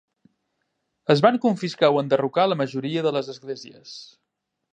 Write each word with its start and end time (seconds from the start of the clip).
Es 1.15 1.21
van 1.25 1.37
confiscar 1.43 1.89
o 1.89 1.99
enderrocar 2.03 2.47
la 2.49 2.59
majoria 2.63 3.05
de 3.11 3.13
les 3.19 3.31
esglésies. 3.37 3.95